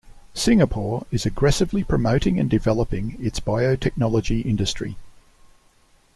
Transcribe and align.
Singapore 0.33 1.05
is 1.11 1.27
aggressively 1.27 1.83
promoting 1.83 2.39
and 2.39 2.49
developing 2.49 3.23
its 3.23 3.39
biotechnology 3.39 4.43
industry. 4.43 4.97